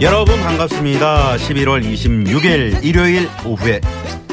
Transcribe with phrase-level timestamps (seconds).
[0.00, 1.36] 여러분 반갑습니다.
[1.38, 3.80] 11월 26일 일요일 오후에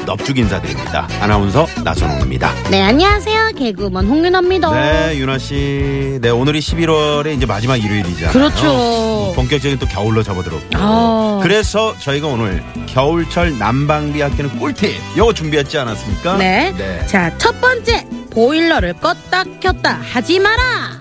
[0.06, 1.08] 넙죽 인사드립니다.
[1.20, 2.52] 아나운서 나선홍입니다.
[2.70, 6.18] 네 안녕하세요 개그우먼 홍윤아입니다 네, 윤아 씨.
[6.22, 8.32] 네, 오늘이 11월의 이제 마지막 일요일이잖아요.
[8.32, 8.64] 그렇죠.
[8.64, 10.68] 뭐 본격적인 또 겨울로 접어들었고.
[10.74, 11.40] 아.
[11.42, 16.36] 그래서 저희가 오늘 겨울철 난방비 아끼는 꿀팁 이거 준비했지 않았습니까?
[16.36, 16.72] 네.
[16.78, 17.04] 네.
[17.06, 18.06] 자, 첫 번째.
[18.30, 21.00] 보일러를 껐다 켰다 하지 마라.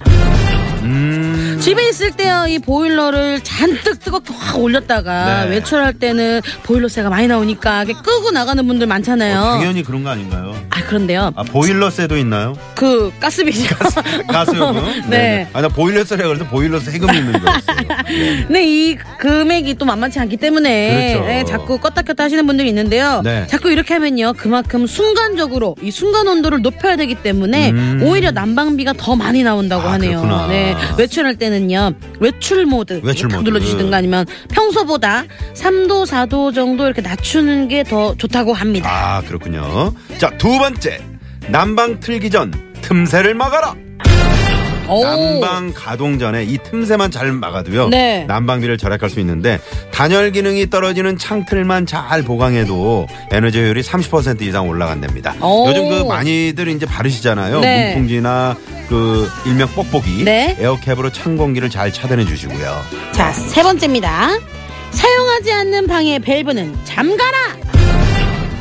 [1.65, 1.67] 음.
[1.67, 5.51] 집에 있을 때요, 이 보일러를 잔뜩 뜨겁게 확 올렸다가 네.
[5.51, 9.39] 외출할 때는 보일러세가 많이 나오니까 끄고 나가는 분들 많잖아요.
[9.39, 10.55] 어, 당연히 그런 거 아닌가요?
[10.69, 11.31] 아, 그런데요.
[11.35, 12.55] 아, 보일러세도 있나요?
[12.75, 13.75] 그 가스비죠.
[14.27, 15.05] 가스요금?
[15.09, 15.47] 네.
[15.53, 17.75] 아, 나 보일러세라 그래서 보일러세 세금이 있는 거였어요.
[18.07, 18.45] 네.
[18.49, 21.27] 네, 이 금액이 또 만만치 않기 때문에 그렇죠.
[21.27, 23.21] 네, 자꾸 껐다 켰다 하시는 분들이 있는데요.
[23.23, 23.47] 네.
[23.47, 24.33] 자꾸 이렇게 하면요.
[24.37, 28.01] 그만큼 순간적으로 이 순간 온도를 높여야 되기 때문에 음.
[28.03, 30.21] 오히려 난방비가 더 많이 나온다고 아, 하네요.
[30.21, 30.47] 그렇구나.
[30.47, 30.75] 네.
[30.99, 31.93] 외출할 때는 요.
[32.19, 33.49] 외출 모드 외출 탁 모드.
[33.49, 38.89] 눌러주시든가 아니면 평소보다 3도 4도 정도 이렇게 낮추는 게 더 좋다고 합니다.
[38.89, 39.93] 아, 그렇군요.
[40.17, 40.99] 자, 두 번째.
[41.49, 43.75] 난방 틀기 전 틈새를 막아라.
[44.87, 45.03] 오.
[45.03, 47.89] 난방 가동 전에 이 틈새만 잘 막아도요.
[47.89, 48.25] 네.
[48.27, 49.59] 난방비를 절약할 수 있는데
[49.91, 55.35] 단열 기능이 떨어지는 창틀만 잘 보강해도 에너지 효율이 30% 이상 올라간답니다.
[55.41, 55.67] 오.
[55.69, 57.59] 요즘 그 많이들 이제 바르시잖아요.
[57.61, 57.93] 네.
[57.93, 58.55] 문풍지나
[58.89, 60.55] 그 일명 뽁뽁이 네.
[60.59, 62.81] 에어캡으로 찬 공기를 잘 차단해 주시고요.
[63.13, 64.39] 자, 세 번째입니다.
[64.91, 67.64] 사용하지 않는 방의 밸브는 잠가라!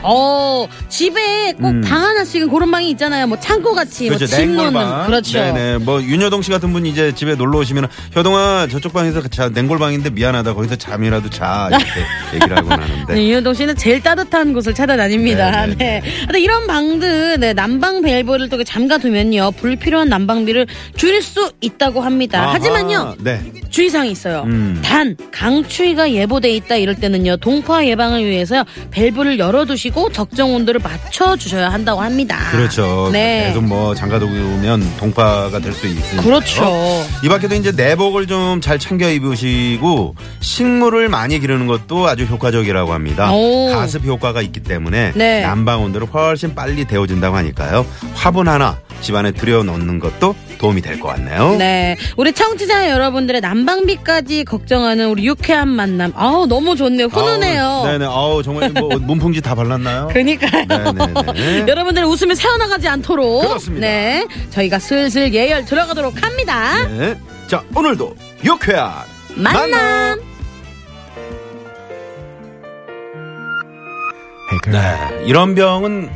[0.07, 1.81] 어, 집에 꼭 음.
[1.81, 3.27] 방 하나씩은 그런 방이 있잖아요.
[3.27, 5.07] 뭐 창고 같이, 뭐집 놓는.
[5.07, 5.39] 그렇죠.
[5.39, 5.79] 네네.
[5.79, 10.53] 뭐 윤여동 씨 같은 분이 이제 집에 놀러 오시면 효동아 저쪽 방에서 자 냉골방인데 미안하다
[10.55, 11.85] 거기서 잠이라도 자 이렇게
[12.35, 13.15] 얘기를 하곤 하는데.
[13.15, 15.67] 네, 윤호동 씨는 제일 따뜻한 곳을 찾아다닙니다.
[15.67, 16.01] 네, 네.
[16.01, 19.53] 네, 근데 이런 방들, 네, 난방 밸브를 또 잠가두면요.
[19.53, 20.67] 불필요한 난방비를
[20.97, 22.43] 줄일 수 있다고 합니다.
[22.43, 23.17] 아하, 하지만요.
[23.21, 23.41] 네.
[23.71, 24.43] 주의사항이 있어요.
[24.47, 24.81] 음.
[24.85, 28.63] 단 강추위가 예보돼 있다 이럴 때는요 동파 예방을 위해서요
[28.93, 32.39] 밸브를 열어두시고 적정 온도를 맞춰 주셔야 한다고 합니다.
[32.51, 33.11] 그렇죠.
[33.13, 33.47] 네.
[33.49, 36.23] 계속 뭐 잠가두면 동파가 될 수 있으니까.
[36.23, 37.05] 그렇죠.
[37.25, 43.31] 이 밖에도 이제 내복을 좀 잘 챙겨 입으시고 식물을 많이 기르는 것도 아주 효과적이라고 합니다.
[43.33, 43.71] 오.
[43.73, 45.41] 가습 효과가 있기 때문에 네.
[45.43, 47.85] 난방 온도를 훨씬 빨리 데워진다고 하니까요.
[48.15, 51.57] 화분 하나 집안에 들여놓는 것도 도움이 될 것 같네요.
[51.57, 56.13] 네, 우리 청취자 여러분들의 난방비까지 걱정하는 우리 유쾌한 만남.
[56.17, 57.07] 아우 너무 좋네요.
[57.09, 57.63] 훈훈해요.
[57.63, 58.05] 아우, 네네.
[58.07, 60.09] 아우 정말 뭐 문풍지 다 발랐나요?
[60.09, 60.65] 그러니까요.
[60.67, 61.65] 네네네.
[61.69, 63.43] 여러분들 웃음이 새어나가지 않도록.
[63.49, 63.87] 그렇습니다.
[63.87, 66.87] 네, 저희가 슬슬 예열 들어가도록 합니다.
[66.89, 67.17] 네.
[67.47, 68.93] 자 오늘도 유쾌한
[69.37, 70.21] 만남.
[74.71, 75.25] 네.
[75.27, 76.09] 이런 병은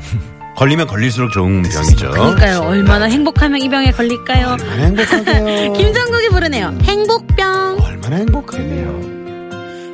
[0.59, 2.11] 걸리면 걸릴수록 좋은 병이죠.
[2.11, 2.59] 그러니까요.
[2.63, 4.57] 얼마나 행복하면 이 병에 걸릴까요?
[4.61, 5.73] 얼마나 행복하게요.
[5.79, 6.77] 김정국이 부르네요.
[6.83, 7.79] 행복병.
[7.81, 9.01] 얼마나 행복하게요.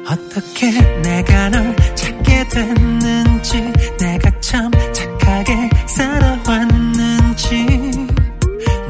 [0.09, 0.71] 어떻게
[1.03, 3.61] 내가 널 찾게 됐는지
[4.01, 7.67] 내가 참 착하게 살아왔는지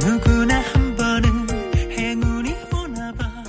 [0.01, 1.49] 누구나 한 번은
[1.91, 3.45] 행운이 오나봐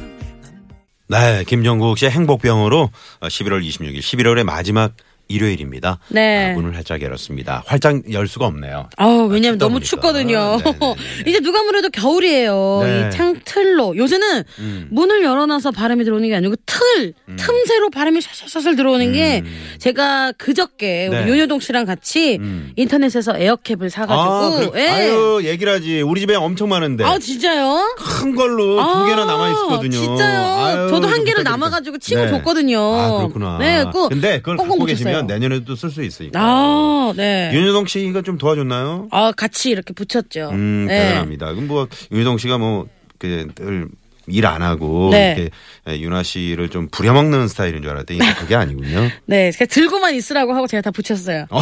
[1.10, 2.90] 네, 김정국 씨의 행복병으로
[3.22, 4.94] 11월 26일, 11월의 마지막
[5.28, 6.00] 일요일입니다.
[6.10, 6.52] 네.
[6.52, 7.64] 아, 문을 활짝 열었습니다.
[7.66, 8.90] 활짝 열 수가 없네요.
[8.98, 9.80] 아우, 왜냐면 너무.
[9.80, 10.58] 춥거든요.
[10.64, 10.96] 네네네.
[11.28, 12.82] 이제 누가 뭐래도 겨울이에요.
[12.84, 13.08] 네.
[13.08, 13.96] 이 창틀로.
[13.98, 14.88] 요새는 음.
[14.90, 19.44] 문을 열어놔서 바람이 들어오는 게 아니고 틀, 틈새로 바람이 샤샤샤슬 들어오는 게
[19.78, 21.26] 제가 그저께 우리 음.
[21.26, 21.32] 네.
[21.32, 22.72] 윤효동 씨랑 같이 음.
[22.76, 24.72] 인터넷에서 에어캡을 사가지고.
[24.72, 24.84] 그래.
[24.84, 24.90] 예.
[24.90, 26.02] 아유, 얘기를 하지.
[26.02, 27.04] 우리 집에 엄청 많은데.
[27.04, 27.96] 아, 진짜요?
[27.98, 29.92] 큰 걸로 아, 두 개나 남아있었거든요.
[29.92, 30.42] 진짜요?
[30.42, 31.50] 아유, 저도 한 개를 부탁드립니다.
[31.52, 32.30] 남아가지고 치고 네.
[32.30, 32.80] 줬거든요.
[32.80, 33.58] 아, 그렇구나.
[33.60, 34.86] 네, 그 근데 그걸 꽁꽁 갖고.
[34.86, 36.40] 계시면 내년에도 쓸 수 있으니까.
[36.40, 37.52] 아, 네.
[37.54, 39.08] 윤여동 씨가 좀 도와줬나요?
[39.12, 40.50] 아, 같이 이렇게 붙였죠.
[40.52, 41.00] 음, 네.
[41.00, 41.54] 대단합니다.
[41.54, 43.88] 그럼 뭐, 윤여동 씨가 뭐, 그, 늘,
[44.28, 45.50] 일안 하고, 네.
[45.86, 49.10] 이렇게, 윤아 씨를 좀 부려먹는 스타일인 줄 알았더니 그게 아니군요.
[49.28, 51.46] 네, 그냥 들고만 있으라고 하고 제가 다 붙였어요.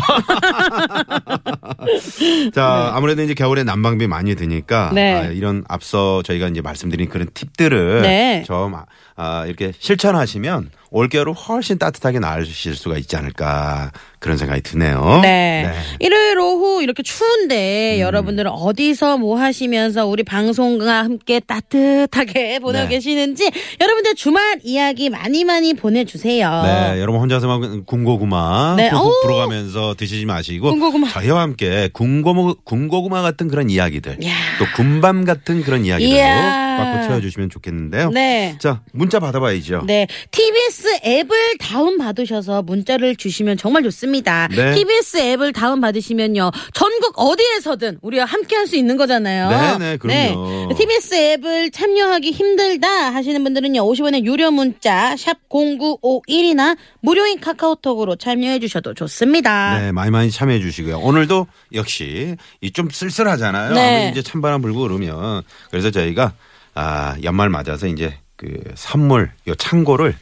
[2.53, 5.13] 자, 아무래도 이제 겨울에 난방비 많이 드니까, 네.
[5.13, 8.43] 아, 이런 앞서 저희가 이제 말씀드린 그런 팁들을 네.
[8.47, 8.75] 좀,
[9.15, 15.19] 아, 이렇게 실천하시면 올겨울을 훨씬 따뜻하게 나으실 수가 있지 않을까 그런 생각이 드네요.
[15.23, 15.69] 네.
[15.99, 17.03] 일요일 오후 이렇게 음.
[17.03, 22.95] 추운데 여러분들은 어디서 뭐 하시면서 우리 방송과 함께 따뜻하게 보내고 네.
[22.95, 23.49] 계시는지
[23.81, 26.61] 여러분들 주말 이야기 많이 많이 보내주세요.
[26.63, 28.91] 네, 여러분 혼자서 만 군고구마 네.
[29.23, 31.09] 불어가면서 드시지 마시고 군고구마.
[31.09, 34.31] 저희와 함께 군고구, 군고구마 같은 그런 이야기들 야.
[34.59, 36.72] 또 군밤 같은 그런 이야기들로 이야.
[36.77, 38.09] 꽉꽉 채워주시면 좋겠는데요.
[38.09, 38.57] 네.
[38.59, 39.83] 자 문자 받아봐야죠.
[39.85, 44.47] 네, TBS 앱을 다운 받으셔서 문자를 주시면 정말 좋습니다.
[44.49, 44.73] 네.
[44.73, 49.49] TBS 앱을 다운 받으시면요, 전국 어디에서든 우리와 함께 할 수 있는 거잖아요.
[49.49, 50.67] 네, 네, 그럼요.
[50.69, 50.75] 네.
[50.75, 58.93] TBS 앱을 참여하기 힘들다 하시는 분들은요, 50원의 유료 문자 샵 #0951이나 무료인 카카오톡으로 참여해 주셔도
[58.93, 59.79] 좋습니다.
[59.79, 60.99] 네, 많이 많이 참여해 주시고요.
[60.99, 63.73] 오늘도 역시 이 좀 쓸쓸하잖아요.
[63.73, 63.97] 네.
[63.97, 66.33] 아무리 이제 찬바람 불고 그러면 그래서 저희가
[66.75, 70.15] 아 연말 맞아서 이제 그 선물 요 창고를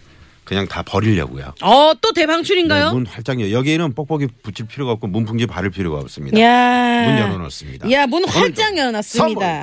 [0.44, 1.53] 그냥 다 버리려고요.
[1.62, 2.92] 어, 또 네, 대방출인가요?
[2.92, 3.51] 문 활짝 열.
[3.51, 6.38] 여기에는 뻑뻑이 붙일 필요가 없고 문풍지 바를 필요가 없습니다.
[6.42, 7.06] 야.
[7.07, 7.89] 문 열어놓습니다.
[7.92, 9.62] 야, 문 활짝 열어놨습니다.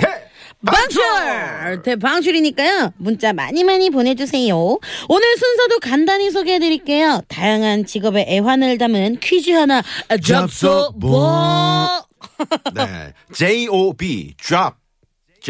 [0.65, 1.83] 방출!
[1.85, 2.93] 대방출이니까요.
[2.97, 4.57] 문자 많이 많이 보내주세요.
[5.09, 7.23] 오늘 순서도 간단히 소개해드릴게요.
[7.29, 9.83] 다양한 직업의 애환을 담은 퀴즈 하나
[10.25, 11.29] 접수보.
[12.75, 13.13] 네.
[13.35, 14.77] J-O-B, drop.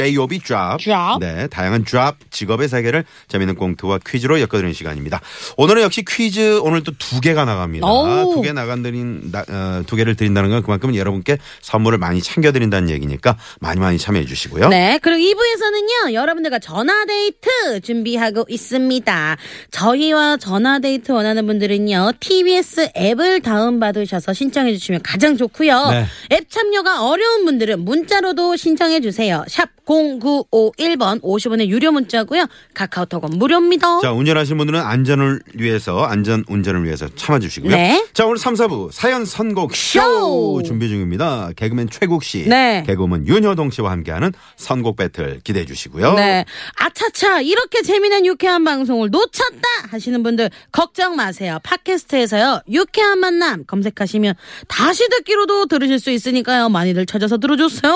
[0.03, 0.79] J-O-B, drop.
[0.83, 1.19] drop.
[1.21, 1.49] 네.
[1.49, 5.21] 다양한 drop 직업의 세계를 재미있는 꽁트와 퀴즈로 엮어드리는 시간입니다.
[5.57, 7.87] 오늘은 역시 퀴즈 오늘 또 두 개가 나갑니다.
[7.87, 8.35] 오.
[8.35, 13.37] 두개 나간드린, 나- 어, 두 개를 드린다는 건 그만큼 여러분께 선물을 많이 챙겨 드린다는 얘기니까
[13.61, 14.69] 많이 많이 참여해 주시고요.
[14.69, 19.37] 네, 그리고 2부에서는요, 여러분들과 전화 데이트 준비하고 있습니다.
[19.71, 25.89] 저희와 전화 데이트 원하는 분들은요, TBS 앱을 다운 받으셔서 신청해 주시면 가장 좋고요.
[25.91, 26.07] 네.
[26.33, 29.45] 앱 참여가 어려운 분들은 문자로도 신청해 주세요.
[29.49, 32.47] 샵 0951번 50원의 유료 문자고요.
[32.75, 34.01] 카카오톡은 무료입니다.
[34.01, 37.75] 자, 운전하시는 분들은 안전을 위해서, 안전 운전을 위해서 참아 주시고요.
[37.75, 38.07] 네.
[38.13, 40.63] 자, 오늘 3, 4부 사연 선곡 쇼, 쇼!
[40.65, 41.51] 준비 중입니다.
[41.57, 42.85] 개그맨 최국 씨, 네.
[42.87, 46.15] 개그우먼 윤효동 씨와 함께하는 선곡 배틀 기대해 주시고요.
[46.15, 46.45] 네.
[46.77, 51.59] 아차차, 이렇게 재미난 유쾌한 방송을 놓쳤다 하시는 분들 걱정 마세요.
[51.63, 54.35] 팟캐스트에서요, 유쾌한 만남 검색하시면
[54.67, 56.69] 다시 듣기로도 들으실 수 있으니까요.
[56.69, 57.93] 많이들 찾아서 들어주세요.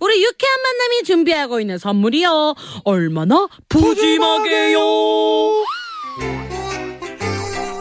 [0.00, 2.54] 우리 유쾌한 만남이 준비하고 있는 선물이요.
[2.84, 4.78] 얼마나 푸짐하게요.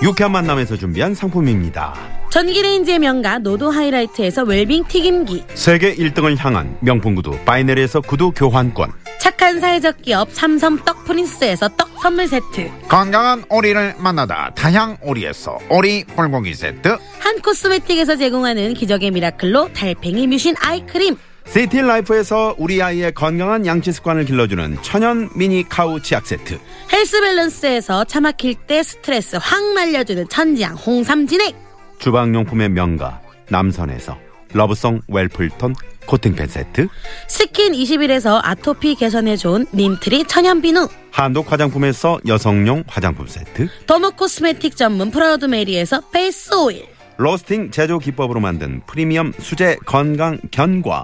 [0.04, 1.94] 유쾌한 만남에서 준비한 상품입니다.
[2.31, 5.44] 전기레인지의 명가 노도 하이라이트에서 웰빙 튀김기.
[5.54, 8.92] 세계 1등을 향한 명품 구두 바이네르에서 구두 교환권.
[9.19, 12.72] 착한 사회적 기업 삼성 떡 프린스에서 떡 선물 세트.
[12.88, 20.56] 건강한 오리를 만나다 다향 오리에서 오리 불고기 세트 한 코스메틱에서 제공하는 기적의 미라클로 달팽이 뮤신
[20.60, 21.16] 아이크림.
[21.51, 26.57] 시티 라이프에서 우리 아이의 건강한 양치 습관을 길러주는 천연 미니 카우 치약 세트.
[26.94, 31.53] 헬스 밸런스에서 차 막힐 때 스트레스 확 날려주는 천지양 홍삼 진액.
[32.00, 33.19] 주방용품의 명가
[33.50, 34.18] 남선에서
[34.53, 35.75] 러브송 웰플턴
[36.06, 36.88] 코팅팬 세트.
[37.27, 40.88] 스킨 21에서 아토피 개선에 좋은 neem tree 천연 비누.
[41.12, 43.68] 한독 화장품에서 여성용 화장품 세트.
[43.88, 46.86] dermo cosmetic 전문 프라우드 메리에서 페이스 오일.
[47.18, 51.03] 로스팅 제조 기법으로 만든 프리미엄 수제 건강 견과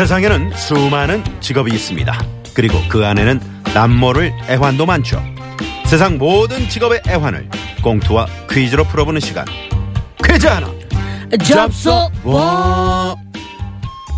[0.00, 2.18] 세상에는 수많은 직업이 있습니다.
[2.54, 3.38] 그리고 그 안에는
[3.74, 5.22] 남모를 애환도 많죠.
[5.84, 7.50] 세상 모든 직업의 애환을
[7.82, 9.44] 꽁투와 퀴즈로 풀어보는 시간.
[10.24, 10.72] 퀴즈 하나.
[11.44, 11.90] 접수
[12.24, 13.14] 와.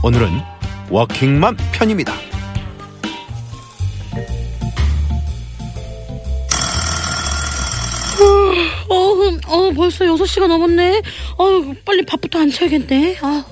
[0.04, 0.40] 오늘은
[0.88, 2.12] 워킹맘 편입니다.
[8.88, 11.02] 어, 음, 어, 벌써 6시가 넘었네.
[11.38, 13.16] 어, 빨리 밥부터 안 차야겠네.
[13.20, 13.44] 아.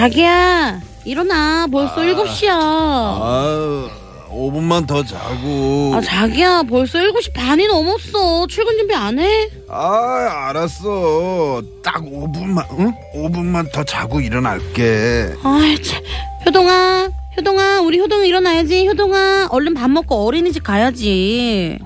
[0.00, 1.66] 자기야, 일어나.
[1.70, 2.48] 벌써 7시야.
[2.52, 3.90] 아,
[4.30, 5.92] 5분만 더 자고.
[5.94, 8.46] 아, 자기야, 벌써 7시 반이 넘었어.
[8.46, 9.50] 출근 준비 안 해?
[9.68, 11.60] 아, 알았어.
[11.84, 12.94] 딱 5분만, 응?
[13.14, 15.34] 5분만 더 자고 일어날게.
[15.44, 16.02] 아이, 참.
[16.46, 18.88] 효동아, 효동아, 우리 효동 일어나야지.
[18.88, 21.78] 효동아, 얼른 밥 먹고 어린이집 가야지.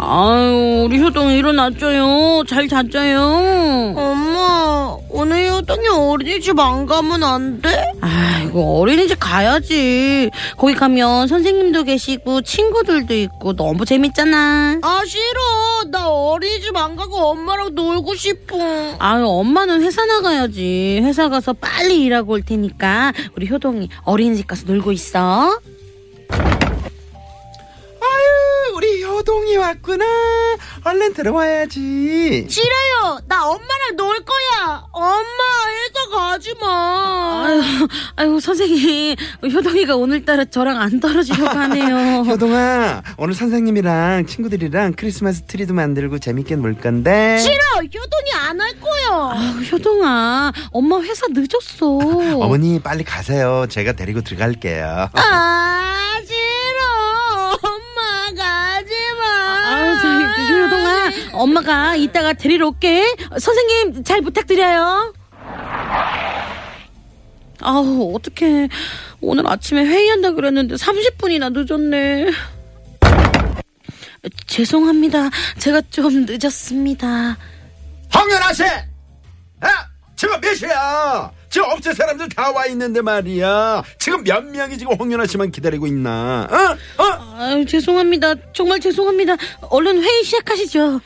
[0.00, 2.44] 아유, 우리 효동 일어났죠요.
[2.48, 3.94] 잘 잤죠요.
[3.96, 7.82] 엄마, 오늘 효동이 어린이집 안 가면 안 돼?
[8.00, 10.30] 아이고 어린이집 가야지.
[10.56, 14.78] 거기 가면 선생님도 계시고 친구들도 있고 너무 재밌잖아.
[14.82, 15.90] 아 싫어.
[15.90, 18.56] 나 어린이집 안 가고 엄마랑 놀고 싶어.
[18.98, 21.00] 아유 엄마는 회사 나가야지.
[21.02, 25.58] 회사 가서 빨리 일하고 올 테니까 우리 효동이 어린이집 가서 놀고 있어.
[29.18, 30.04] 효동이 왔구나.
[30.84, 32.46] 얼른 들어와야지.
[32.48, 33.18] 싫어요.
[33.26, 34.84] 나 엄마랑 놀 거야.
[34.92, 35.18] 엄마
[35.70, 37.44] 회사 가지 마.
[37.46, 37.62] 아유,
[38.14, 39.16] 아유 선생님
[39.52, 42.22] 효동이가 오늘따라 저랑 안 떨어지려고 하네요.
[42.28, 47.38] 효동아, 오늘 선생님이랑 친구들이랑 크리스마스 트리도 만들고 재밌게 놀 건데.
[47.38, 47.56] 싫어.
[47.82, 49.32] 효동이 안 할 거야.
[49.34, 51.86] 아유, 효동아 엄마 회사 늦었어.
[52.40, 53.66] 어머니 빨리 가세요.
[53.68, 55.10] 제가 데리고 들어갈게요.
[55.12, 56.28] 아싫
[61.32, 63.04] 엄마가 이따가 데리러 올게.
[63.38, 65.12] 선생님 잘 부탁드려요.
[67.60, 68.68] 아우 어떡해
[69.20, 72.30] 오늘 아침에 회의한다 그랬는데 30분이나 늦었네.
[74.46, 75.30] 죄송합니다.
[75.58, 77.36] 제가 좀 늦었습니다.
[78.10, 78.64] 황연아 씨!
[79.60, 79.68] 아,
[80.16, 81.30] 지금 몇 시야?
[81.50, 83.82] 지금 업체 사람들 다 와 있는데 말이야.
[83.98, 86.46] 지금 몇 명이 지금 홍연아 씨만 기다리고 있나?
[86.50, 87.02] 어?
[87.02, 87.34] 어?
[87.38, 88.34] 아유 죄송합니다.
[88.52, 89.36] 정말 죄송합니다.
[89.70, 91.00] 얼른 회의 시작하시죠.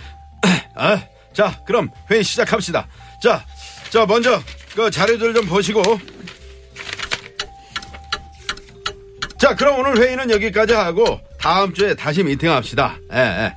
[0.74, 2.86] 아, 자, 그럼 회의 시작합시다.
[3.22, 3.44] 자,
[3.90, 4.42] 자, 먼저
[4.74, 5.82] 그 자료들 좀 보시고.
[9.38, 12.96] 자, 그럼 오늘 회의는 여기까지 하고 다음 주에 다시 미팅합시다.
[13.12, 13.54] 예, 예.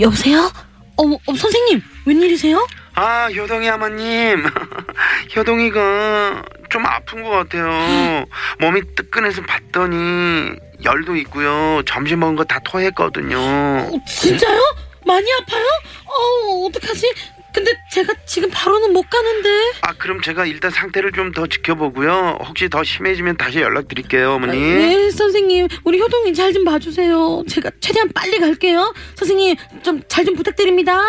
[0.00, 0.50] 여보세요?
[0.96, 2.66] 어머, 어, 선생님 웬일이세요?
[2.94, 4.44] 아, 효동이 어머님.
[5.36, 8.24] 효동이가 좀 아픈 것 같아요.
[8.58, 10.50] 몸이 뜨끈해서 봤더니
[10.84, 11.82] 열도 있고요.
[11.86, 13.36] 점심 먹은 거 다 토했거든요.
[13.38, 14.60] 어, 진짜요?
[15.06, 15.64] 많이 아파요?
[16.06, 17.12] 어 어떡하지?
[17.54, 19.48] 근데 제가 지금 바로는 못 가는데.
[19.82, 22.38] 아, 그럼 제가 일단 상태를 좀 더 지켜보고요.
[22.46, 24.58] 혹시 더 심해지면 다시 연락드릴게요, 어머니.
[24.60, 25.68] 네, 선생님.
[25.84, 27.42] 우리 효동이 잘 좀 봐주세요.
[27.48, 28.94] 제가 최대한 빨리 갈게요.
[29.16, 31.00] 선생님, 좀 잘좀 부탁드립니다.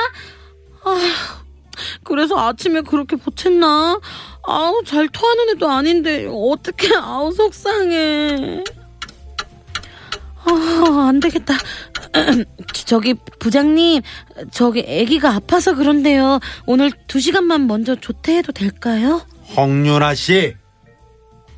[0.83, 1.41] 아,
[2.03, 3.99] 그래서 아침에 그렇게 보챘나?
[4.47, 8.63] 아우, 잘 토하는 애도 아닌데, 어떻게, 아우, 속상해.
[10.45, 11.53] 아, 안 되겠다.
[12.85, 14.01] 저기, 부장님,
[14.51, 16.39] 저기, 아기가 아파서 그런데요.
[16.65, 19.21] 오늘 두 시간만 먼저 조퇴해도 될까요?
[19.55, 20.55] 홍윤아 씨.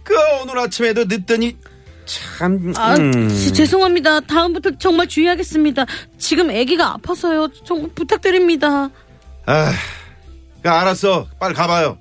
[0.03, 1.57] 그 오늘 아침에도 늦더니
[2.05, 2.73] 참.
[2.75, 3.29] 아, 음.
[3.29, 4.21] 지- 죄송합니다.
[4.21, 5.85] 다음부터 정말 주의하겠습니다.
[6.17, 7.47] 지금 아기가 아파서요.
[7.63, 8.89] 정말 부탁드립니다.
[9.51, 9.73] 아,
[10.63, 11.27] 그 알았어.
[11.37, 11.97] 빨리 가봐요.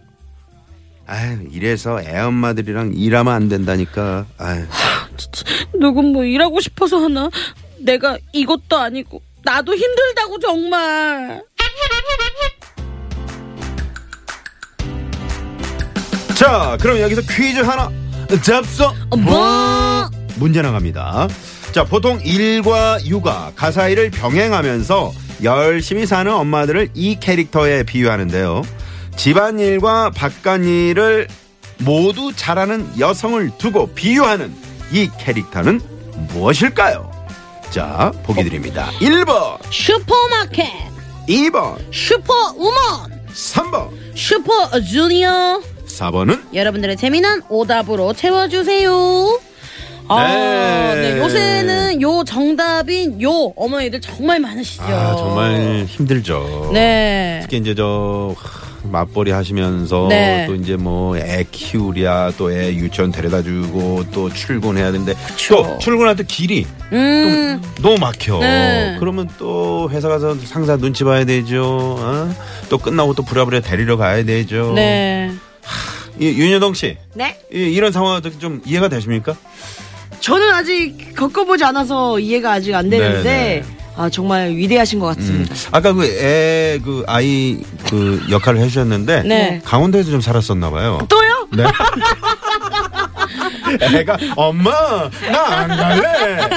[1.04, 4.24] 아유, 이래서 애 엄마들이랑 일하면 안 된다니까.
[4.38, 4.66] 아유.
[5.80, 7.28] 누군 뭐 일하고 싶어서 하나?
[7.80, 11.42] 내가 이것도 아니고 나도 힘들다고 정말.
[16.36, 17.90] 자, 그럼 여기서 퀴즈 하나
[18.44, 18.94] 잡서.
[19.18, 20.08] 뭐?
[20.36, 21.26] 문제 나갑니다.
[21.72, 28.62] 자, 보통 일과 육아, 가사 일을 병행하면서 열심히 사는 엄마들을 이 캐릭터에 비유하는데요.
[29.16, 31.28] 집안일과 바깥일을
[31.78, 34.54] 모두 잘하는 여성을 두고 비유하는
[34.92, 35.80] 이 캐릭터는
[36.32, 37.10] 무엇일까요?
[37.70, 38.90] 자, 보기 드립니다.
[39.00, 40.66] 1번, 슈퍼마켓,
[41.28, 45.62] 2번, 슈퍼우먼, 3번, 슈퍼주니어.
[45.86, 49.40] 4번은 여러분들의 재미난 오답으로 채워주세요.
[50.14, 51.14] 아, 네.
[51.14, 51.18] 네.
[51.20, 54.82] 요새는 요 정답인 요 어머니들 정말 많으시죠.
[54.84, 56.70] 아, 정말 힘들죠.
[56.72, 57.38] 네.
[57.42, 60.46] 특히 이제 저 하, 맞벌이 하시면서 네.
[60.46, 65.14] 또 이제 뭐 애 키우랴 또 애 유치원 데려다 주고 또 출근해야 되는데
[65.48, 67.60] 또 출근할 때 길이 음.
[67.76, 68.38] 또 너무 막혀.
[68.40, 68.96] 네.
[68.98, 71.96] 그러면 또 회사 가서 상사 눈치 봐야 되죠.
[71.98, 72.34] 어?
[72.68, 74.72] 또 끝나고 또 부랴부랴 데리러 가야 되죠.
[74.74, 75.30] 네.
[76.18, 76.96] 이, 윤여동 씨.
[77.14, 77.38] 네?
[77.52, 79.34] 이, 이런 상황 좀 이해가 되십니까?
[80.20, 83.76] 저는 아직 겪어보지 않아서 이해가 아직 안 되는데 네, 네.
[83.96, 85.54] 아 정말 위대하신 것 같습니다.
[85.72, 87.58] 아까 그애그 아이
[87.88, 89.60] 그 역할을 해주셨는데 네.
[89.64, 91.06] 강원도에서 좀 살았었나 봐요.
[91.08, 91.48] 또요?
[91.52, 91.64] 네.
[93.80, 94.70] 애가 엄마
[95.32, 96.48] 나 안 갈래.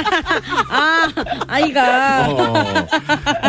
[0.70, 1.08] 아,
[1.48, 2.28] 아이가.
[2.30, 2.88] 어,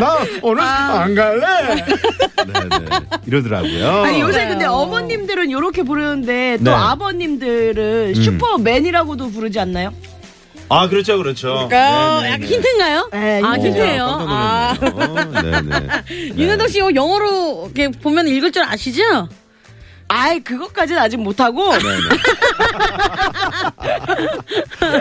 [0.00, 1.85] 나 오늘 안 갈래.
[2.47, 2.87] 네네
[3.26, 4.02] 이러더라고요.
[4.02, 6.71] 아니 요새 근데 어머님들은 이렇게 부르는데 또 네.
[6.71, 8.23] 아버님들은 음.
[8.23, 9.92] 슈퍼맨이라고도 부르지 않나요?
[10.68, 11.52] 아 그렇죠 그렇죠.
[11.52, 13.11] 어, 약간 힌트인가요?
[13.12, 13.68] 네, 아, 힌트죠.
[13.68, 14.04] 힌트예요.
[14.28, 14.75] 아.
[14.80, 15.61] 깜짝 놀랐네요.
[15.61, 15.88] 네네.
[16.37, 19.28] 윤현덕 씨 이거 영어로 이렇게 보면 읽을 줄 아시죠?
[20.08, 21.73] 아이 그것까지는 아직 못하고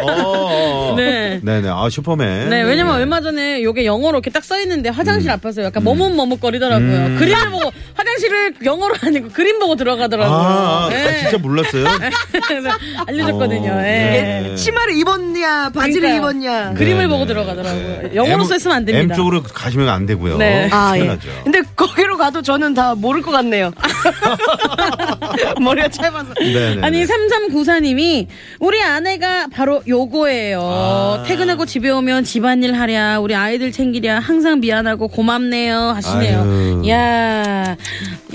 [0.02, 0.94] 어.
[0.98, 1.40] 네.
[1.44, 1.70] 네네.
[1.70, 2.50] 아, 슈퍼맨.
[2.50, 5.34] 네, 왜냐면 얼마 전에 요게 영어로 이렇게 딱 써 있는데 화장실 음.
[5.36, 7.18] 앞에서 약간 머뭇머뭇거리더라고요.
[7.18, 10.36] 그림을 보고, 화장실을 영어로 아니고 그림 보고 들어가더라고요.
[10.38, 11.20] 아, 아, 네.
[11.22, 11.88] 진짜 몰랐어요?
[13.08, 13.72] 알려줬거든요.
[13.72, 14.44] 어, 예.
[14.50, 14.56] 네.
[14.58, 16.18] 치마를 입었냐 바지를 그러니까요.
[16.32, 16.74] 입었냐.
[16.74, 17.28] 그림을 네, 보고 네.
[17.28, 18.16] 들어가더라고요.
[18.16, 19.14] 영어로 M- 써있으면 안 됩니다.
[19.14, 20.38] M 쪽으로 가시면 안 되고요.
[20.38, 20.68] 네.
[20.74, 21.18] 아, 예.
[21.46, 23.72] 근데 거기로 가도 저는 다 모를 것 같네요.
[25.62, 26.34] 머리가 짧아서.
[26.36, 26.82] 네네.
[26.86, 28.28] 아니 3394님이
[28.60, 30.62] 우리 아내가 바로 요거예요.
[30.62, 31.24] 아.
[31.28, 36.42] 퇴근하고 집에 오면 집안일 하랴 우리 아이들 챙기랴 항상 미안하고 고맙네요 하시네요.
[36.42, 36.90] 아유.
[36.90, 37.76] 야,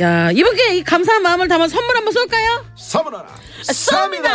[0.01, 2.65] 야 이분께 이 감사한 마음을 담아 선물 한번 쏠까요?
[2.77, 3.29] 선물하라.
[3.63, 4.29] 쏩니다.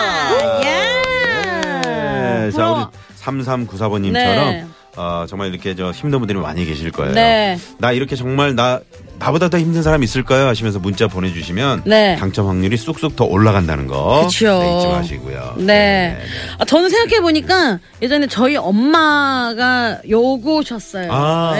[0.65, 1.81] 야.
[1.81, 2.51] 네.
[2.51, 2.85] 자, 우리
[3.19, 4.65] 3394번님처럼 네.
[4.95, 7.13] 어, 정말 이렇게 저 힘든 분들이 많이 계실 거예요.
[7.13, 7.57] 네.
[7.79, 8.79] 나 이렇게 정말 나
[9.19, 10.47] 나보다 더 힘든 사람 있을까요?
[10.47, 12.15] 하시면서 문자 보내주시면 네.
[12.17, 14.59] 당첨 확률이 쑥쑥 더 올라간다는 거 그쵸.
[14.59, 15.55] 네, 잊지 마시고요.
[15.59, 16.17] 네.
[16.57, 21.09] 아, 저는 생각해 보니까 예전에 저희 엄마가 요거셨어요.
[21.11, 21.53] 아,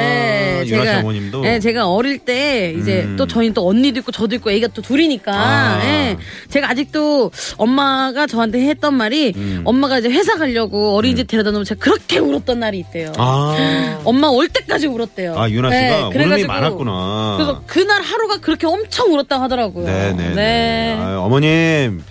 [0.66, 1.42] 유라 씨 어머님도?
[1.42, 3.16] 네, 제가 어릴 때 이제 음.
[3.16, 5.82] 또 저희 또 언니도 있고 저도 있고 애가 또 둘이니까 아.
[5.86, 6.18] 예.
[6.50, 9.62] 제가 아직도 엄마가 저한테 했던 말이 음.
[9.64, 13.14] 엄마가 이제 회사 가려고 어린이집 데려다 놓으면 제가 그렇게 울었던 날이 있대요.
[13.18, 15.38] 아, 엄마 올 때까지 울었대요.
[15.38, 17.36] 아 유나 씨가 네, 울음이 많았구나.
[17.46, 19.86] 그래서 그날 하루가 그렇게 엄청 울었다고 하더라고요.
[19.86, 20.36] 네네.
[20.36, 20.98] 네.
[21.00, 22.04] 아, 어머님.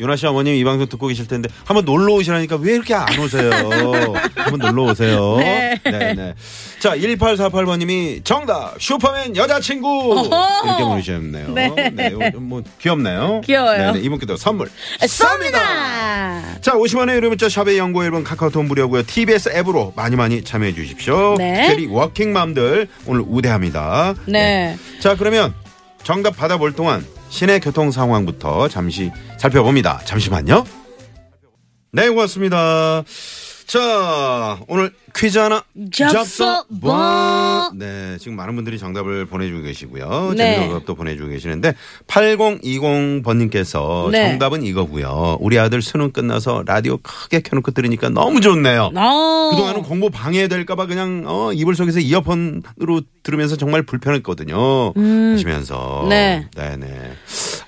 [0.00, 3.50] 유나 씨 어머님 이 방송 듣고 계실 텐데 한번 놀러 오시라니까 왜 이렇게 안 오세요?
[4.34, 5.36] 한번 놀러 오세요.
[5.38, 5.80] 네.
[5.84, 6.34] 네.
[6.78, 10.28] 자, 1848번님이 정답 슈퍼맨 여자친구.
[10.64, 11.48] 이렇게 보내주셨네요.
[11.52, 11.90] 네.
[11.90, 12.30] 네.
[12.36, 13.42] 뭐 귀엽네요.
[13.44, 13.92] 귀여워요.
[13.92, 14.68] 네, 이분께도 선물
[15.00, 16.60] 쏩니다.
[16.62, 19.02] 자, 50원의 유료 문자 샵의 연구 앨범 카카오톡 무료고요.
[19.04, 21.36] TBS 앱으로 많이 많이 참여해 주십시오.
[21.38, 21.66] 네.
[21.68, 24.14] 특별히 워킹맘들 오늘 우대합니다.
[24.26, 24.76] 네.
[25.00, 25.54] 자, 그러면
[26.02, 30.00] 정답 받아볼 동안 시내 교통 상황부터 잠시 살펴봅니다.
[30.04, 30.64] 잠시만요.
[31.92, 33.04] 네, 고맙습니다.
[33.70, 35.62] 자, 오늘 퀴즈 하나
[35.92, 37.70] 잡숴 봐.
[37.72, 40.34] 네, 지금 많은 분들이 정답을 보내주고 계시고요.
[40.36, 40.56] 네.
[40.56, 41.74] 재미난 답도 보내주고 계시는데
[42.08, 44.30] 8020번님께서 네.
[44.30, 45.36] 정답은 이거고요.
[45.40, 48.90] 우리 아들 수능 끝나서 라디오 크게 켜놓고 들으니까 너무 좋네요.
[48.96, 49.50] 어.
[49.52, 54.94] 그동안은 공부 방해될까봐 그냥 어, 이불 속에서 이어폰으로 들으면서 정말 불편했거든요.
[54.96, 56.08] 하시면서 음.
[56.08, 56.48] 네.
[56.56, 57.12] 네 네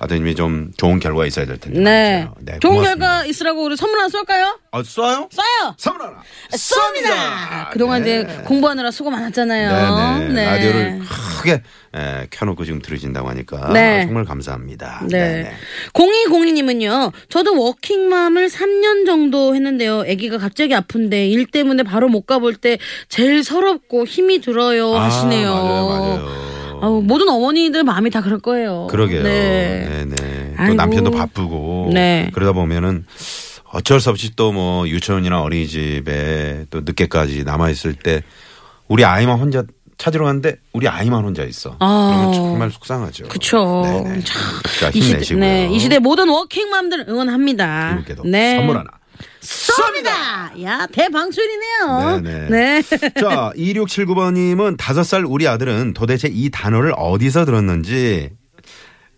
[0.03, 1.79] 아드님이 좀 좋은 결과 있어야 될 텐데.
[1.79, 2.29] 네.
[2.41, 3.07] 네, 좋은 고맙습니다.
[3.07, 4.59] 결과 있으라고 우리 선물 하나 쏠까요?
[4.73, 5.31] 아, 쏴요?
[5.31, 5.75] 쏴요!
[5.79, 7.71] 선물 하나 쏩니다!
[7.71, 8.23] 그동안 네.
[8.25, 10.19] 이제 공부하느라 수고 많았잖아요.
[10.19, 10.35] 네네.
[10.35, 10.45] 네.
[10.45, 11.01] 라디오를
[11.37, 11.62] 크게
[11.95, 14.01] 에, 켜놓고 지금 들으신다고 하니까 네.
[14.03, 15.03] 아, 정말 감사합니다.
[15.09, 15.19] 네.
[15.19, 15.53] 네네.
[15.93, 20.01] 0202님은요, 저도 워킹맘을 3년 정도 했는데요.
[20.01, 24.95] 아기가 갑자기 아픈데 일 때문에 바로 못 가볼 때 제일 서럽고 힘이 들어요.
[24.97, 25.49] 하시네요.
[25.49, 26.52] 아, 맞아요, 맞아요.
[26.83, 28.88] 아우, 모든 어머니들 마음이 다 그럴 거예요.
[28.90, 29.23] 그러게요.
[29.23, 29.87] 네.
[29.88, 30.14] 네네.
[30.57, 30.75] 또 아이고.
[30.75, 32.31] 남편도 바쁘고 네.
[32.35, 33.07] 그러다 보면은
[33.73, 38.23] 어쩔 수 없이 또 뭐 유치원이나 어린이집에 또 늦게까지 남아 있을 때
[38.88, 39.62] 우리 아이만 혼자
[39.97, 41.77] 찾으러 갔는데 우리 아이만 혼자 있어.
[41.79, 42.11] 아.
[42.12, 43.29] 그러면 정말 속상하죠.
[43.29, 43.83] 그쵸.
[43.85, 44.21] 네네.
[44.25, 44.42] 참.
[44.92, 45.40] 시대, 힘내시고요.
[45.45, 47.92] 네, 이 시대 모든 워킹맘들 응원합니다.
[47.92, 48.57] 이분께도 네.
[48.57, 48.90] 선물 하나.
[49.42, 50.62] 쏩니다!
[50.62, 52.20] 야, 대방출이네요.
[52.22, 52.48] 네네.
[52.48, 52.83] 네.
[53.20, 58.31] 자, 2679번님은 다섯 살 우리 아들은 도대체 이 단어를 어디서 들었는지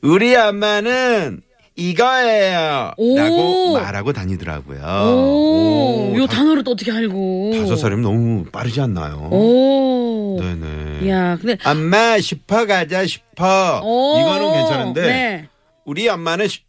[0.00, 1.42] 우리 엄마는
[1.76, 2.92] 이거예요.
[2.96, 3.18] 오.
[3.18, 4.80] 라고 말하고 다니더라고요.
[4.80, 7.52] 오, 오, 요 다- 단어를 또 어떻게 알고.
[7.58, 9.28] 다섯 살이면 너무 빠르지 않나요?
[9.32, 10.38] 오.
[10.40, 11.10] 네네.
[11.10, 11.58] 야, 근데.
[11.64, 13.80] 엄마 슈퍼 가자 슈퍼.
[13.82, 14.20] 오.
[14.20, 15.48] 이거는 괜찮은데 네.
[15.84, 16.60] 우리 엄마는 슈,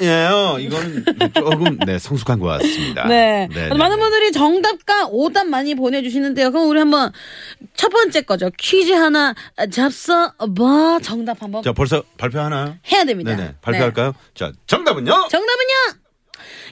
[0.00, 0.56] 예요.
[0.60, 3.06] 이거는 조금 네 성숙한 것 같습니다.
[3.06, 3.48] 네.
[3.52, 3.74] 네 네.
[3.74, 6.50] 많은 분들이 정답과 오답 많이 보내주시는데요.
[6.52, 7.12] 그럼 우리 한번
[7.74, 8.50] 첫 번째 거죠.
[8.58, 10.98] 퀴즈 하나 잡숴 봐.
[11.02, 12.76] 정답 한번 자 벌써 발표 하나요?
[12.92, 13.34] 해야 됩니다.
[13.36, 13.54] 네네.
[13.60, 14.14] 발표할까요?
[14.34, 15.10] 자 정답은요?
[15.30, 16.07] 정답은요?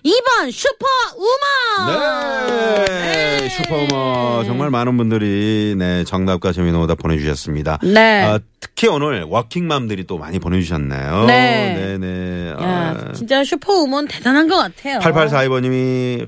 [0.04, 2.86] 2번 슈퍼 우먼.
[2.86, 3.48] 네.
[3.48, 7.78] 슈퍼우먼 정말 많은 분들이 네 정답과 재미있는 오답 보내주셨습니다.
[7.82, 8.22] 네.
[8.24, 11.24] 아, 특히 오늘 워킹맘들이 또 많이 보내주셨네요.
[11.26, 11.96] 네.
[11.98, 12.50] 네네.
[12.60, 14.98] 야, 진짜 슈퍼 우먼 대단한 것 같아요.
[15.00, 16.26] 8842번님이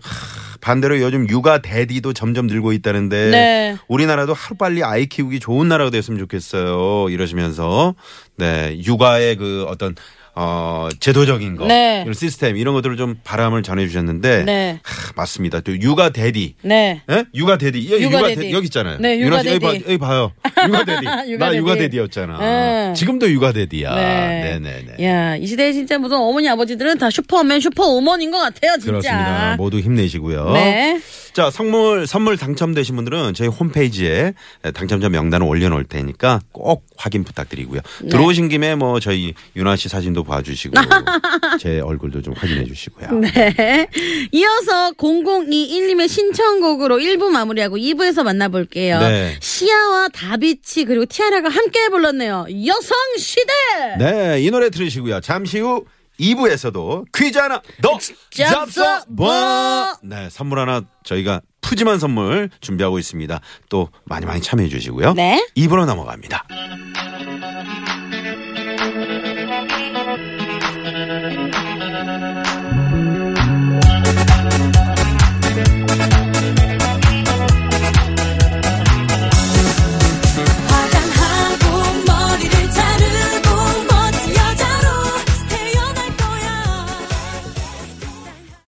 [0.61, 3.77] 반대로 요즘 육아 대디도 점점 늘고 있다는데 네.
[3.87, 7.09] 우리나라도 하루빨리 아이 키우기 좋은 나라가 됐으면 좋겠어요.
[7.11, 7.95] 이러시면서
[8.37, 9.95] 네 육아의 그 어떤
[10.41, 12.03] 어 제도적인 거 네.
[12.03, 14.79] 이런 시스템 이런 것들을 좀 바람을 전해주셨는데 네.
[14.85, 15.59] 하, 맞습니다.
[15.63, 17.03] 또 육아 대디 네.
[17.11, 17.25] 예?
[17.35, 17.89] 육아 대디.
[17.91, 18.41] 여기 육아 육아, 대디.
[18.43, 18.53] 대디.
[18.55, 18.99] 여기 있잖아요.
[19.01, 19.85] 네, 육아 씨 여기, 봐, 대디.
[19.87, 20.33] 여기 봐요.
[20.69, 21.07] 육아 대디.
[21.33, 21.57] 육아 나 대디.
[21.59, 22.39] 육아 대디였잖아.
[22.39, 22.93] 네.
[22.95, 23.95] 지금도 육아 대디야.
[23.97, 24.43] 네.
[24.43, 25.05] 네, 네, 네.
[25.05, 28.87] 야, 이 시대에 진짜 무슨 어머니 아버지들은 다 슈퍼맨 슈퍼 우먼인 것 같아요, 진짜.
[28.87, 29.57] 그렇습니다.
[29.57, 30.53] 모두 힘내시고요.
[30.53, 31.01] 네.
[31.39, 34.35] 자, 선물, 선물 당첨되신 분들은 저희 홈페이지에
[34.75, 37.81] 당첨자 명단을 올려놓을 테니까 꼭 확인 부탁드리고요.
[38.03, 38.09] 네.
[38.09, 40.75] 들어오신 김에 뭐 저희 윤아 씨 사진도 봐주시고
[41.61, 43.21] 제 얼굴도 좀 확인해 주시고요.
[43.21, 43.87] 네.
[44.33, 48.99] 이어서 0021님의 신청곡으로 1부 마무리하고 2부에서 만나볼게요.
[48.99, 49.37] 네.
[49.39, 52.47] 시아와 다비치 그리고 티아라가 함께 불렀네요.
[52.67, 53.53] 여성시대!
[54.01, 55.21] 네, 이 노래 들으시고요.
[55.21, 55.85] 잠시 후
[56.19, 57.99] 2부에서도 퀴즈 하나 더
[58.31, 59.97] 잡숴 봐.
[60.03, 63.41] 네, 선물 하나 저희가 푸짐한 선물 준비하고 있습니다.
[63.69, 65.15] 또 많이 많이 참여해 주시고요.
[65.15, 65.47] 네.
[65.57, 66.47] 2부로 넘어갑니다.